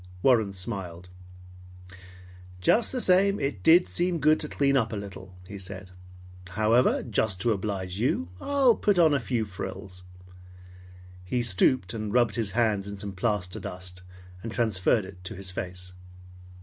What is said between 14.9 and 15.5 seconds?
it to